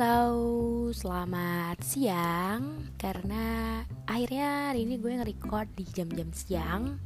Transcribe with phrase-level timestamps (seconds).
[0.00, 2.88] Halo, selamat siang.
[2.96, 3.76] Karena
[4.08, 6.96] akhirnya hari ini gue nge-record di jam-jam siang.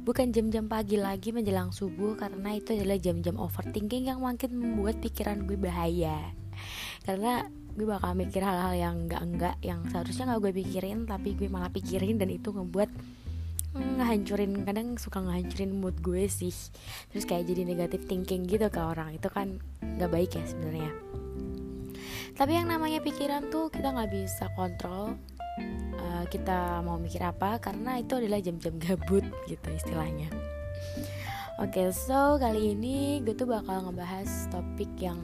[0.00, 5.44] Bukan jam-jam pagi lagi menjelang subuh Karena itu adalah jam-jam overthinking yang makin membuat pikiran
[5.44, 6.32] gue bahaya.
[7.04, 7.44] Karena
[7.76, 12.16] gue bakal mikir hal-hal yang enggak-enggak Yang seharusnya gak gue pikirin Tapi gue malah pikirin
[12.16, 12.88] dan itu ngebuat
[13.76, 16.56] ngehancurin kadang suka ngehancurin mood gue sih.
[17.12, 19.20] Terus kayak jadi negatif thinking gitu ke orang.
[19.20, 21.11] Itu kan nggak baik ya sebenarnya
[22.32, 25.16] tapi yang namanya pikiran tuh kita nggak bisa kontrol
[26.00, 30.28] uh, kita mau mikir apa karena itu adalah jam-jam gabut gitu istilahnya.
[31.60, 35.20] Oke okay, so kali ini gue tuh bakal ngebahas topik yang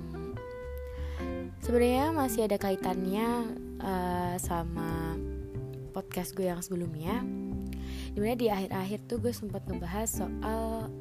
[1.64, 5.16] sebenarnya masih ada kaitannya uh, sama
[5.96, 7.24] podcast gue yang sebelumnya.
[8.12, 10.92] Di mana di akhir-akhir tuh gue sempat ngebahas soal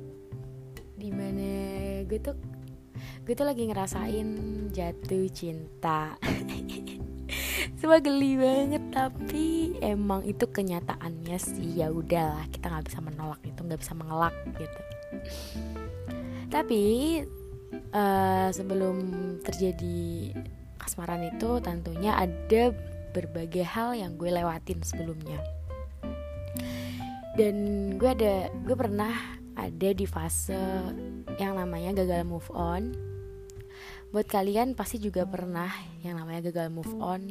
[0.98, 1.52] di mana
[2.08, 2.34] gue tuh
[3.28, 4.30] gue tuh lagi ngerasain
[4.72, 6.16] jatuh cinta.
[7.76, 11.76] Semua geli banget tapi emang itu kenyataannya sih.
[11.76, 14.82] Ya udahlah kita nggak bisa menolak itu nggak bisa mengelak gitu.
[16.48, 16.84] Tapi
[17.92, 18.96] uh, sebelum
[19.44, 20.32] terjadi
[20.80, 22.72] kasmaran itu tentunya ada
[23.12, 25.44] berbagai hal yang gue lewatin sebelumnya.
[27.36, 29.12] Dan gue ada gue pernah
[29.60, 30.56] ada di fase
[31.36, 33.07] yang namanya gagal move on
[34.12, 35.68] buat kalian pasti juga pernah
[36.00, 37.28] yang namanya gagal move on.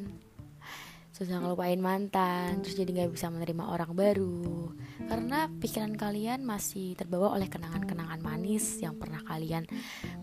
[1.16, 4.68] Susah ngelupain mantan terus jadi nggak bisa menerima orang baru.
[5.08, 9.64] Karena pikiran kalian masih terbawa oleh kenangan-kenangan manis yang pernah kalian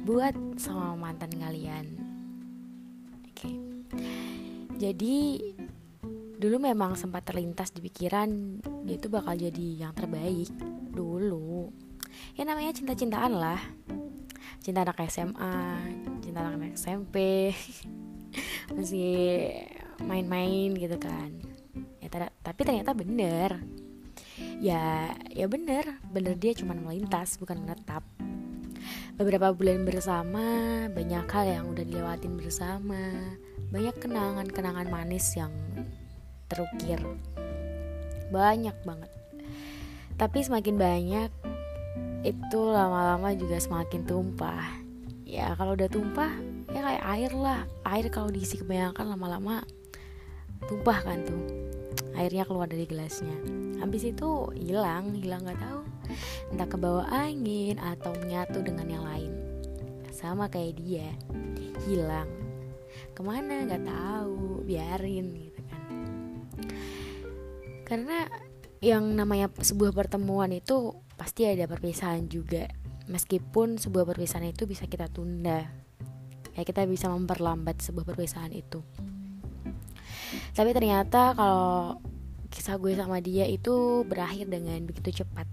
[0.06, 1.98] buat sama mantan kalian.
[3.26, 3.50] Oke.
[4.78, 5.42] Jadi
[6.38, 10.54] dulu memang sempat terlintas di pikiran dia itu bakal jadi yang terbaik
[10.94, 11.74] dulu.
[12.38, 13.58] Ya namanya cinta-cintaan lah
[14.62, 15.56] cinta anak SMA
[16.22, 17.50] cinta anak SMP
[18.76, 19.50] masih
[20.04, 21.30] main-main gitu kan.
[22.02, 22.10] Ya
[22.44, 23.62] tapi ternyata bener.
[24.60, 26.02] Ya ya bener.
[26.10, 28.04] Bener dia cuma melintas bukan menetap.
[29.14, 30.44] Beberapa bulan bersama
[30.90, 33.14] banyak hal yang udah dilewatin bersama.
[33.70, 35.54] Banyak kenangan-kenangan manis yang
[36.50, 37.02] terukir.
[38.34, 39.12] Banyak banget.
[40.18, 41.32] Tapi semakin banyak
[42.24, 44.82] itu lama-lama juga semakin tumpah.
[45.28, 46.32] Ya kalau udah tumpah
[46.72, 47.68] ya kayak air lah.
[47.84, 49.62] Air kalau diisi kebanyakan lama-lama
[50.66, 51.44] tumpah kan tuh.
[52.16, 53.36] Airnya keluar dari gelasnya.
[53.84, 55.82] Habis itu hilang hilang nggak tahu.
[56.56, 59.34] Entah ke bawah angin atau menyatu dengan yang lain.
[60.16, 61.12] Sama kayak dia
[61.86, 62.30] hilang.
[63.12, 63.68] Ke mana?
[63.68, 64.64] Nggak tahu.
[64.64, 65.54] Biarin gitu
[67.94, 68.26] karena
[68.82, 72.68] yang namanya sebuah pertemuan itu pasti ada perpisahan juga.
[73.08, 75.72] Meskipun sebuah perpisahan itu bisa kita tunda.
[76.52, 78.84] Ya kita bisa memperlambat sebuah perpisahan itu.
[80.52, 81.96] Tapi ternyata kalau
[82.52, 85.48] kisah gue sama dia itu berakhir dengan begitu cepat.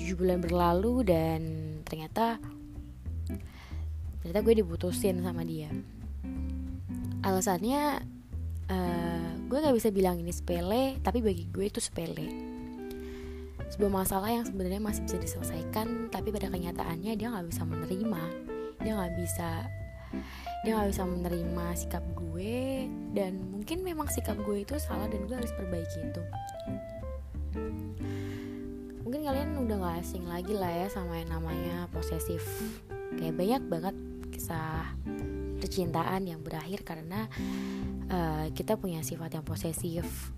[0.00, 1.40] Tujuh bulan berlalu dan
[1.84, 2.40] ternyata
[4.24, 5.68] ternyata gue diputusin sama dia.
[7.20, 8.08] Alasannya
[8.72, 12.49] uh, gue nggak bisa bilang ini sepele tapi bagi gue itu sepele
[13.68, 18.22] sebuah masalah yang sebenarnya masih bisa diselesaikan tapi pada kenyataannya dia nggak bisa menerima.
[18.80, 19.50] Dia nggak bisa
[20.66, 25.36] dia nggak bisa menerima sikap gue dan mungkin memang sikap gue itu salah dan gue
[25.36, 26.22] harus perbaiki itu.
[29.06, 32.46] Mungkin kalian udah gak asing lagi lah ya sama yang namanya posesif.
[33.18, 33.96] Kayak banyak banget
[34.30, 34.86] kisah
[35.60, 37.26] percintaan yang berakhir karena
[38.08, 40.32] uh, kita punya sifat yang posesif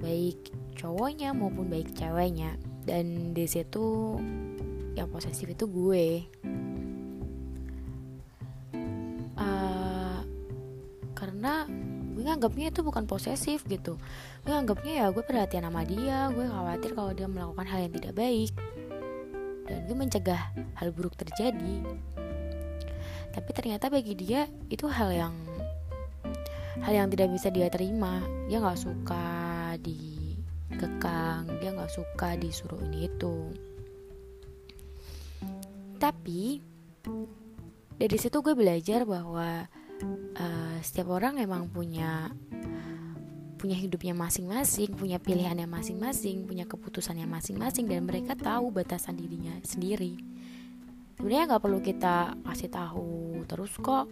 [0.00, 0.50] baik
[0.80, 2.56] cowoknya maupun baik ceweknya.
[2.82, 4.16] Dan di situ
[4.96, 6.24] yang posesif itu gue.
[9.36, 10.20] Uh,
[11.12, 11.68] karena
[12.16, 14.00] gue nganggapnya itu bukan posesif gitu.
[14.42, 18.12] Gue nganggapnya ya gue perhatian sama dia gue khawatir kalau dia melakukan hal yang tidak
[18.16, 18.52] baik.
[19.68, 20.42] Dan gue mencegah
[20.80, 21.76] hal buruk terjadi.
[23.30, 25.34] Tapi ternyata bagi dia itu hal yang
[26.82, 28.18] hal yang tidak bisa dia terima.
[28.50, 33.36] Dia nggak suka dikekang dia nggak suka disuruh ini itu
[36.00, 36.64] tapi
[38.00, 39.68] dari situ gue belajar bahwa
[40.40, 42.32] uh, setiap orang emang punya
[43.60, 50.16] punya hidupnya masing-masing, punya pilihannya masing-masing, punya keputusannya masing-masing, dan mereka tahu batasan dirinya sendiri.
[51.20, 54.08] Sebenarnya nggak perlu kita kasih tahu terus kok,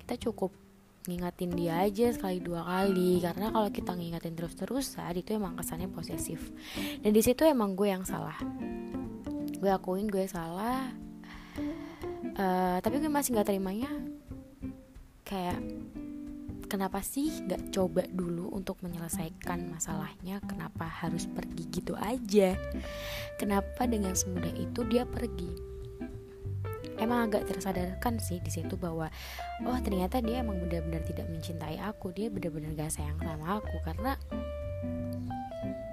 [0.00, 0.56] kita cukup
[1.06, 3.18] ngingatin dia aja sekali dua kali.
[3.18, 6.52] Karena kalau kita ngingatin terus terusan itu emang kesannya posesif.
[7.02, 8.36] Dan di situ emang gue yang salah.
[9.58, 10.90] Gue akuin gue salah.
[12.32, 13.90] Uh, tapi gue masih nggak terimanya.
[15.26, 15.58] Kayak
[16.70, 20.38] kenapa sih nggak coba dulu untuk menyelesaikan masalahnya?
[20.46, 22.54] Kenapa harus pergi gitu aja?
[23.40, 25.71] Kenapa dengan semudah itu dia pergi
[27.02, 29.10] emang agak tersadarkan sih di situ bahwa
[29.66, 32.14] oh ternyata dia emang benar-benar tidak mencintai aku.
[32.14, 33.76] Dia benar-benar gak sayang sama aku.
[33.82, 34.14] Karena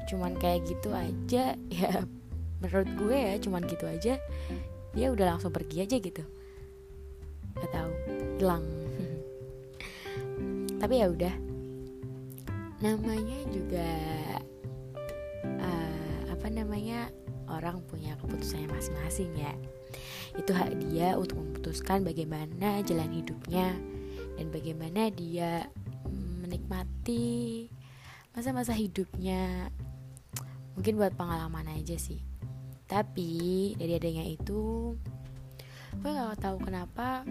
[0.09, 1.91] cuman kayak gitu aja ya
[2.59, 4.17] menurut gue ya cuman gitu aja
[4.89, 6.23] dia udah langsung pergi aja gitu.
[7.59, 7.91] Gak tahu
[8.37, 8.65] hilang.
[10.81, 11.35] Tapi ya udah.
[12.79, 13.89] Namanya juga
[15.43, 17.11] uh, apa namanya
[17.51, 19.53] orang punya keputusannya masing-masing ya
[20.37, 23.73] itu hak dia untuk memutuskan bagaimana jalan hidupnya
[24.37, 25.65] dan bagaimana dia
[26.43, 27.67] menikmati
[28.33, 29.73] masa-masa hidupnya.
[30.77, 32.21] Mungkin buat pengalaman aja sih.
[32.89, 34.93] Tapi dari adanya itu
[35.89, 37.25] gue gak tahu kenapa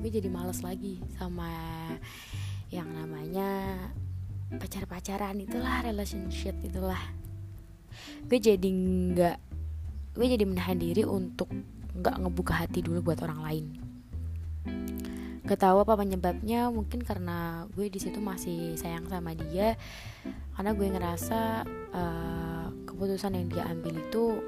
[0.00, 1.48] gue jadi males lagi sama
[2.72, 3.76] yang namanya
[4.56, 7.00] pacar-pacaran itulah relationship itulah.
[8.28, 9.38] Gue jadi nggak
[10.12, 11.48] gue jadi menahan diri untuk
[11.92, 13.66] nggak ngebuka hati dulu buat orang lain.
[15.42, 19.74] Gak tahu apa penyebabnya mungkin karena gue di situ masih sayang sama dia.
[20.54, 24.38] Karena gue ngerasa uh, keputusan yang dia ambil itu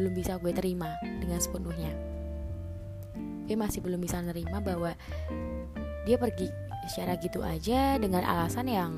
[0.00, 0.88] belum bisa gue terima
[1.20, 1.92] dengan sepenuhnya.
[3.44, 4.96] Gue masih belum bisa nerima bahwa
[6.08, 6.48] dia pergi
[6.88, 8.92] secara gitu aja dengan alasan yang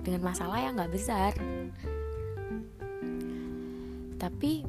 [0.00, 1.36] dengan masalah yang nggak besar.
[4.16, 4.64] Tapi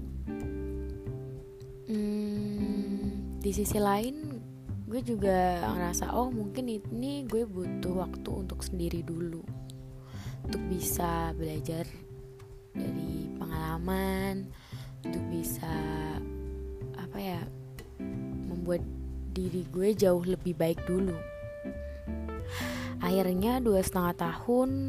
[3.43, 4.39] di sisi lain
[4.87, 9.43] gue juga ngerasa oh mungkin ini gue butuh waktu untuk sendiri dulu.
[10.47, 11.83] Untuk bisa belajar
[12.71, 14.47] dari pengalaman
[15.03, 15.75] untuk bisa
[16.95, 17.43] apa ya
[18.47, 18.79] membuat
[19.35, 21.15] diri gue jauh lebih baik dulu.
[23.03, 24.87] Akhirnya dua setengah tahun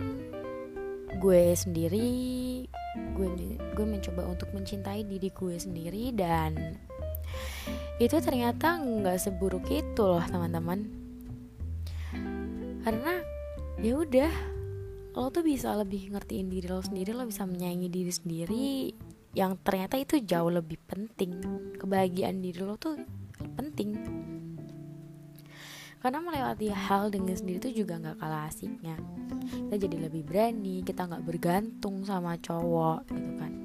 [1.18, 2.10] gue sendiri
[3.18, 3.26] gue
[3.74, 6.78] gue mencoba untuk mencintai diri gue sendiri dan
[8.02, 10.82] itu ternyata nggak seburuk itu loh teman-teman.
[12.82, 13.22] Karena
[13.78, 14.32] ya udah
[15.14, 18.66] lo tuh bisa lebih ngertiin diri lo sendiri lo bisa menyayangi diri sendiri
[19.34, 21.38] yang ternyata itu jauh lebih penting.
[21.78, 22.98] Kebahagiaan diri lo tuh
[23.54, 23.94] penting.
[26.02, 28.98] Karena melewati hal dengan sendiri itu juga nggak kalah asiknya.
[29.48, 33.63] Kita jadi lebih berani kita nggak bergantung sama cowok gitu kan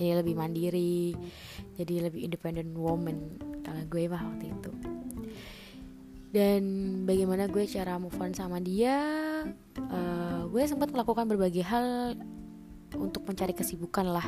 [0.00, 1.12] jadi lebih mandiri
[1.76, 4.72] jadi lebih independent woman kalau gue mah waktu itu.
[6.30, 6.62] Dan
[7.04, 8.96] bagaimana gue cara move on sama dia
[9.92, 12.16] uh, gue sempat melakukan berbagai hal
[12.96, 14.24] untuk mencari kesibukan lah.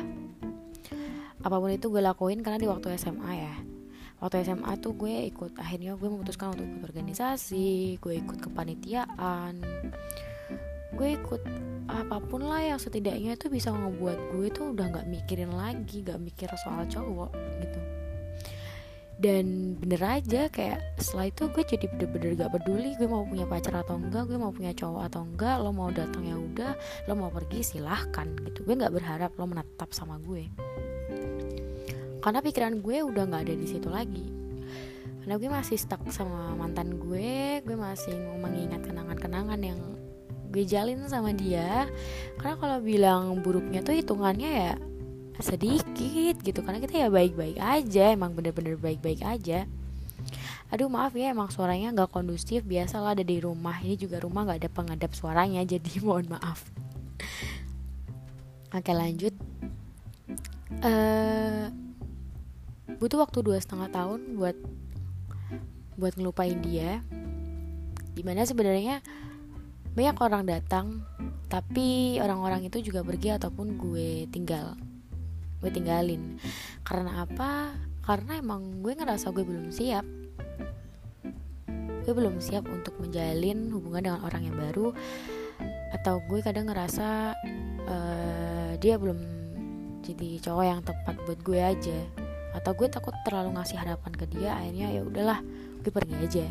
[1.41, 3.55] Apa pun itu gue lakuin karena di waktu SMA ya.
[4.21, 9.59] Waktu SMA tuh gue ikut akhirnya gue memutuskan untuk ikut organisasi gue ikut kepanitiaan
[10.95, 11.41] gue ikut
[11.91, 16.21] apa pun lah yang setidaknya itu bisa ngebuat gue tuh udah nggak mikirin lagi nggak
[16.21, 17.79] mikir soal cowok gitu.
[19.13, 23.85] Dan bener aja kayak setelah itu gue jadi bener-bener gak peduli gue mau punya pacar
[23.85, 26.73] atau enggak gue mau punya cowok atau enggak lo mau datang ya udah
[27.07, 28.65] lo mau pergi silahkan gitu.
[28.67, 30.49] Gue nggak berharap lo menetap sama gue.
[32.19, 34.27] Karena pikiran gue udah nggak ada di situ lagi.
[35.23, 39.79] Karena gue masih stuck sama mantan gue gue masih mau mengingat kenangan-kenangan yang
[40.53, 41.89] gue jalin sama dia.
[42.37, 44.73] Karena kalau bilang buruknya tuh hitungannya ya
[45.41, 46.61] sedikit gitu.
[46.61, 49.65] Karena kita ya baik-baik aja emang bener-bener baik-baik aja.
[50.69, 52.61] Aduh maaf ya emang suaranya nggak kondusif.
[52.61, 53.81] Biasalah ada di rumah.
[53.81, 56.69] Ini juga rumah nggak ada pengadap suaranya jadi mohon maaf.
[58.73, 59.33] Oke lanjut.
[60.83, 61.69] Uh,
[62.97, 64.57] butuh waktu dua setengah tahun buat
[65.97, 67.01] buat ngelupain dia.
[68.13, 69.01] Di mana sebenarnya
[69.93, 71.05] banyak orang datang
[71.53, 74.73] tapi orang-orang itu juga pergi ataupun gue tinggal
[75.63, 76.35] gue tinggalin.
[76.83, 77.71] Karena apa?
[78.03, 80.03] Karena emang gue ngerasa gue belum siap.
[82.03, 84.91] Gue belum siap untuk menjalin hubungan dengan orang yang baru
[85.95, 87.37] atau gue kadang ngerasa
[87.87, 89.15] uh, dia belum
[90.03, 91.99] jadi cowok yang tepat buat gue aja.
[92.57, 95.39] Atau gue takut terlalu ngasih harapan ke dia akhirnya ya udahlah
[95.79, 96.45] gue pergi aja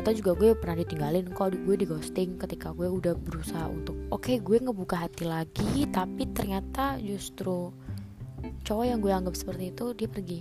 [0.00, 4.26] atau juga gue pernah ditinggalin kok gue di ghosting ketika gue udah berusaha untuk oke
[4.26, 7.70] okay, gue ngebuka hati lagi tapi ternyata justru
[8.64, 10.40] cowok yang gue anggap seperti itu dia pergi.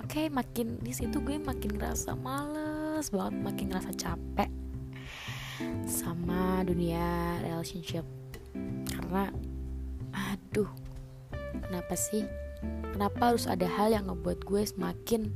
[0.00, 4.50] Oke okay, makin di situ gue makin ngerasa males banget makin ngerasa capek
[5.86, 8.04] sama dunia relationship.
[8.90, 9.30] Karena
[10.10, 10.68] aduh
[11.68, 12.26] kenapa sih?
[12.92, 15.32] Kenapa harus ada hal yang ngebuat gue semakin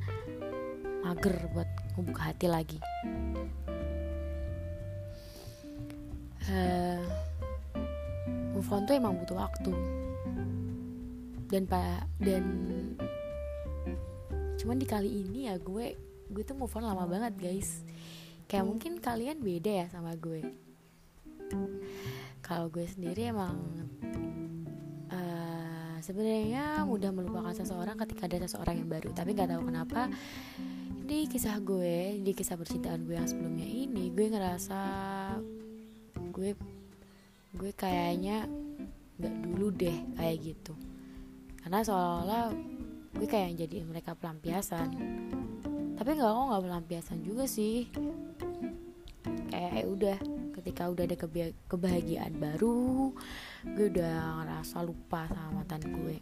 [1.04, 2.78] mager buat membuka hati lagi.
[6.44, 7.00] Uh,
[8.52, 9.72] move on tuh emang butuh waktu.
[11.48, 12.44] Dan pak dan
[14.58, 15.92] cuman di kali ini ya gue
[16.32, 17.86] gue tuh move on lama banget guys.
[18.50, 20.44] Kayak mungkin kalian beda ya sama gue.
[22.44, 23.56] Kalau gue sendiri emang
[25.08, 29.14] uh, sebenarnya mudah melupakan seseorang ketika ada seseorang yang baru.
[29.16, 30.12] Tapi nggak tahu kenapa
[31.04, 34.80] di kisah gue di kisah percintaan gue yang sebelumnya ini gue ngerasa
[36.32, 36.56] gue
[37.54, 38.48] gue kayaknya
[39.20, 40.74] nggak dulu deh kayak gitu.
[41.60, 42.46] Karena seolah-olah
[43.20, 44.88] gue kayak jadi mereka pelampiasan.
[45.94, 47.84] Tapi nggak kok nggak pelampiasan juga sih.
[49.52, 50.18] Kayak ya udah
[50.56, 51.16] ketika udah ada
[51.68, 53.12] kebahagiaan baru
[53.76, 56.16] gue udah ngerasa lupa sama mantan gue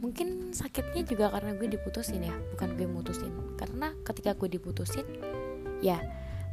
[0.00, 3.32] mungkin sakitnya juga karena gue diputusin ya bukan gue mutusin.
[3.60, 5.04] Karena ketika gue diputusin
[5.84, 6.00] ya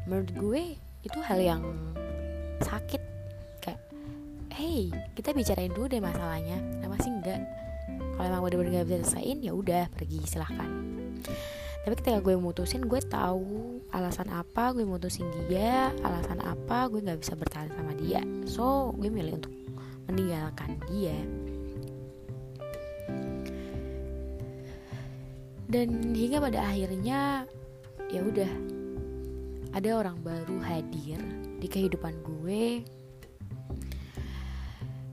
[0.06, 0.62] menurut gue
[1.08, 1.64] itu hal yang
[2.60, 3.02] sakit.
[3.64, 3.82] Kayak
[4.52, 7.42] hey kita bicarain dulu deh masalahnya kenapa sih enggak?
[7.88, 10.70] Kalau emang bener-bener gak bisa selesaiin ya udah pergi silahkan.
[11.88, 17.24] Tapi ketika gue mutusin gue tahu alasan apa gue mutusin dia alasan apa gue nggak
[17.24, 18.20] bisa bertahan sama dia.
[18.44, 19.56] So gue milih untuk
[20.12, 21.16] meninggalkan dia
[25.68, 27.44] dan hingga pada akhirnya
[28.08, 28.52] ya udah.
[29.76, 31.20] Ada orang baru hadir
[31.60, 32.82] di kehidupan gue.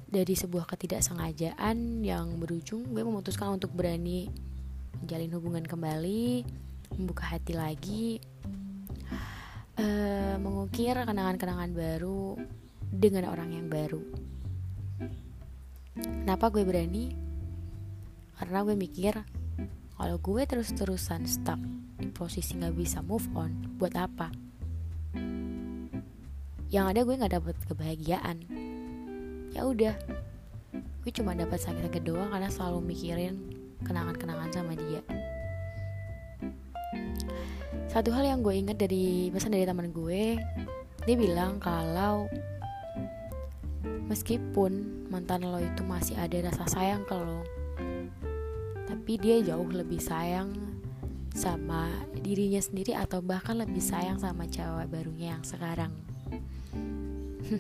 [0.09, 4.31] Dari sebuah ketidaksengajaan yang berujung gue memutuskan untuk berani
[5.03, 6.47] menjalin hubungan kembali
[6.95, 8.23] membuka hati lagi
[9.75, 12.39] uh, mengukir kenangan-kenangan baru
[12.95, 14.03] dengan orang yang baru.
[15.99, 17.11] Kenapa gue berani?
[18.39, 19.19] Karena gue mikir
[20.05, 21.57] kalau gue terus-terusan stuck
[21.97, 24.29] di posisi nggak bisa move on buat apa?
[26.69, 28.37] Yang ada gue nggak dapet kebahagiaan.
[29.57, 29.97] Ya udah
[30.77, 33.49] gue cuma dapat sakit-sakit doang karena selalu mikirin
[33.81, 35.01] kenangan-kenangan sama dia.
[37.89, 40.37] Satu hal yang gue ingat dari pesan dari teman gue
[41.09, 42.29] dia bilang kalau
[44.13, 47.54] meskipun mantan lo itu masih ada rasa sayang ke lo
[49.05, 50.49] tapi dia jauh lebih sayang
[51.37, 51.93] sama
[52.25, 55.93] dirinya sendiri atau bahkan lebih sayang sama cewek barunya yang sekarang.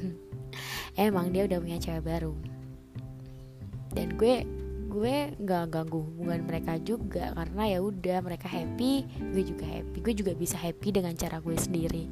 [0.96, 2.32] Emang dia udah punya cewek baru.
[3.92, 4.48] Dan gue
[4.88, 9.04] gue nggak ganggu hubungan mereka juga karena ya udah mereka happy
[9.36, 9.96] gue juga happy.
[10.00, 12.08] Gue juga bisa happy dengan cara gue sendiri.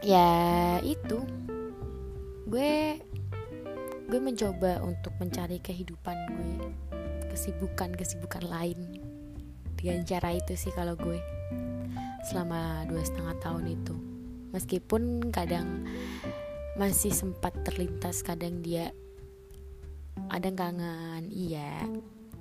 [0.00, 1.20] Ya itu.
[2.48, 2.96] Gue
[4.10, 6.66] gue mencoba untuk mencari kehidupan gue.
[7.30, 8.98] Kesibukan kesibukan lain.
[9.78, 11.22] Dengan cara itu sih kalau gue.
[12.26, 13.94] Selama dua setengah tahun itu.
[14.50, 15.86] Meskipun kadang
[16.74, 18.90] masih sempat terlintas kadang dia
[20.26, 21.86] ada kangen iya.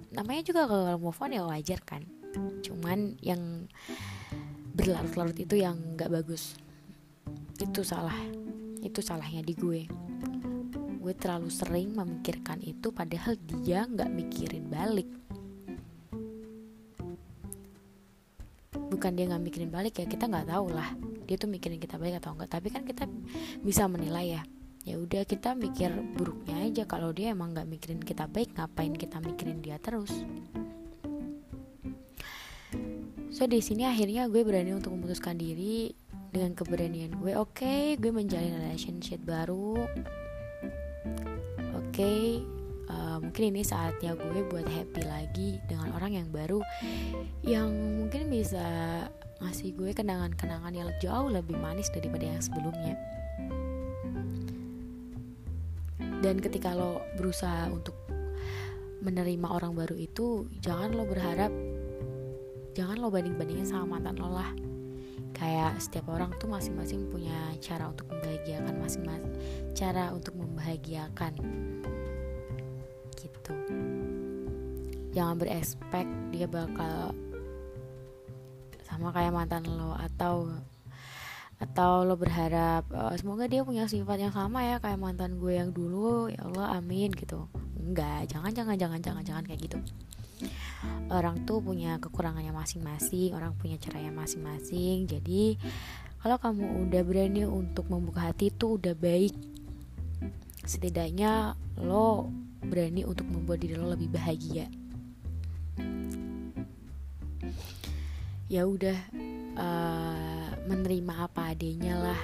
[0.09, 2.01] Namanya juga kalau move on ya wajar kan.
[2.65, 3.69] Cuman yang
[4.73, 6.57] berlarut-larut itu yang nggak bagus.
[7.61, 8.17] Itu salah.
[8.81, 10.08] Itu salahnya di gue
[11.09, 13.33] gue terlalu sering memikirkan itu padahal
[13.65, 15.09] dia nggak mikirin balik.
[18.69, 20.93] Bukan dia nggak mikirin balik ya kita nggak tahu lah
[21.25, 23.09] dia tuh mikirin kita baik atau enggak tapi kan kita
[23.65, 24.43] bisa menilai ya.
[24.85, 26.85] Ya udah kita mikir buruknya aja.
[26.85, 30.13] Kalau dia emang nggak mikirin kita baik ngapain kita mikirin dia terus?
[33.33, 35.89] So di sini akhirnya gue berani untuk memutuskan diri
[36.29, 37.33] dengan keberanian gue.
[37.33, 39.73] Oke okay, gue menjalin relationship baru
[41.99, 42.39] okay,
[42.87, 46.63] uh, mungkin ini saatnya gue buat happy lagi dengan orang yang baru
[47.43, 47.67] yang
[47.99, 48.63] mungkin bisa
[49.43, 52.95] ngasih gue kenangan-kenangan yang jauh lebih manis daripada yang sebelumnya.
[56.23, 57.95] Dan ketika lo berusaha untuk
[59.03, 61.51] menerima orang baru itu jangan lo berharap
[62.75, 64.51] jangan lo banding-bandingin sama mantan lo lah
[65.39, 69.33] kayak setiap orang tuh masing-masing punya cara untuk membahagiakan masing-masing
[69.71, 71.33] cara untuk membahagiakan.
[73.15, 73.53] Gitu.
[75.15, 76.05] Jangan berespek
[76.35, 77.15] dia bakal
[78.83, 80.51] sama kayak mantan lo atau
[81.59, 85.71] atau lo berharap uh, semoga dia punya sifat yang sama ya kayak mantan gue yang
[85.71, 86.27] dulu.
[86.27, 87.47] Ya Allah amin gitu.
[87.79, 89.79] Enggak jangan jangan jangan jangan jangan kayak gitu
[91.09, 95.09] orang tuh punya kekurangannya masing-masing orang punya caranya masing-masing.
[95.09, 95.57] Jadi
[96.19, 99.33] kalau kamu udah berani untuk membuka hati itu udah baik.
[100.67, 102.29] Setidaknya lo
[102.61, 104.67] berani untuk membuat diri lo lebih bahagia.
[108.49, 108.97] Ya udah
[109.57, 112.21] uh, menerima apa adanya lah.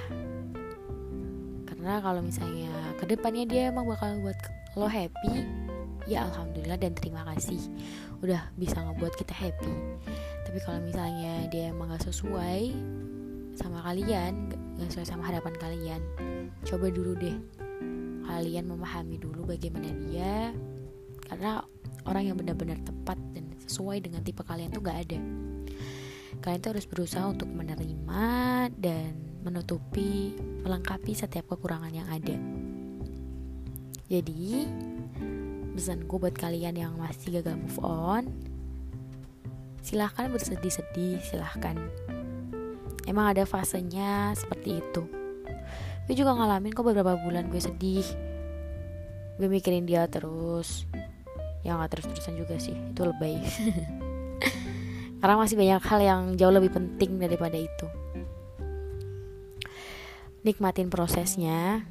[1.66, 4.38] Karena kalau misalnya ke depannya dia emang bakal buat
[4.76, 5.65] lo happy
[6.06, 7.58] ya alhamdulillah dan terima kasih.
[8.22, 9.74] Udah bisa ngebuat kita happy.
[10.46, 12.72] Tapi kalau misalnya dia emang gak sesuai
[13.58, 16.00] sama kalian gak sesuai sama harapan kalian
[16.62, 17.36] coba dulu deh.
[18.26, 20.54] Kalian memahami dulu bagaimana dia.
[21.26, 21.62] Karena
[22.06, 25.18] orang yang benar-benar tepat dan sesuai dengan tipe kalian tuh gak ada.
[26.38, 28.24] Kalian tuh harus berusaha untuk menerima
[28.78, 32.34] dan menutupi melengkapi setiap kekurangan yang ada.
[34.06, 34.66] Jadi
[35.76, 38.24] pesanku buat kalian yang masih gagal move on
[39.86, 41.78] silahkan bersedih-sedih silahkan.
[43.06, 45.06] Emang ada fasenya seperti itu.
[46.10, 48.02] Gue juga ngalamin kok beberapa bulan gue sedih.
[49.38, 50.90] Gue mikirin dia terus.
[51.62, 53.38] Ya nggak terus-terusan juga sih itu lebay.
[55.22, 57.86] Karena masih banyak hal yang jauh lebih penting daripada itu.
[60.42, 61.86] Nikmatin prosesnya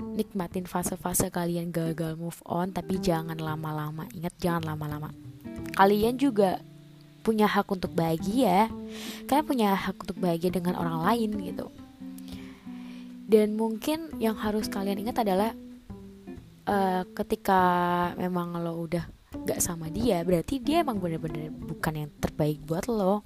[0.00, 4.08] nikmatin fase-fase kalian gagal move on tapi jangan lama-lama.
[4.16, 5.12] Ingat jangan lama-lama.
[5.76, 6.58] Kalian juga
[7.20, 8.72] punya hak untuk bahagia.
[9.28, 11.66] Kalian punya hak untuk bahagia dengan orang lain gitu.
[13.30, 15.54] Dan mungkin yang harus kalian ingat adalah
[16.66, 17.60] uh, ketika
[18.18, 19.06] memang lo udah
[19.46, 23.22] gak sama dia berarti dia emang bener-bener bukan yang terbaik buat lo.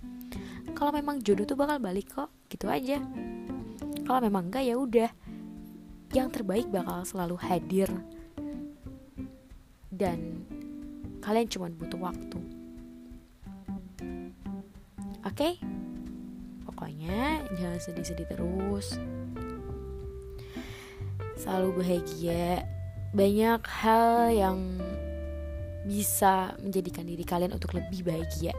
[0.77, 3.01] Kalau memang jodoh tuh bakal balik kok gitu aja.
[4.05, 5.09] Kalau memang enggak ya udah
[6.15, 7.91] yang terbaik bakal selalu hadir.
[9.91, 10.47] Dan
[11.21, 12.39] kalian cuma butuh waktu.
[15.27, 15.35] Oke?
[15.35, 15.55] Okay?
[16.75, 18.99] pokoknya jangan sedih-sedih terus.
[21.39, 22.67] Selalu bahagia.
[23.15, 24.59] Banyak hal yang
[25.87, 28.53] bisa menjadikan diri kalian untuk lebih bahagia.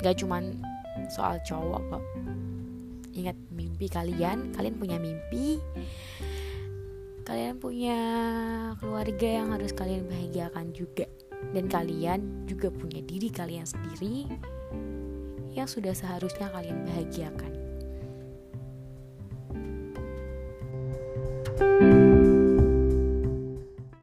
[0.00, 0.58] Gak cuman
[1.12, 2.04] soal cowok kok.
[3.12, 5.60] Ingat mimpi kalian kalian punya mimpi
[7.22, 7.98] kalian punya
[8.82, 11.06] keluarga yang harus kalian bahagiakan juga.
[11.52, 14.30] Dan kalian juga punya diri kalian sendiri
[15.52, 17.61] yang sudah seharusnya kalian bahagiakan